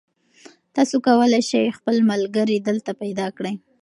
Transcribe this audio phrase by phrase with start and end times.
[0.75, 3.53] تاسي کولای شئ خپل ملګري دلته پیدا کړئ.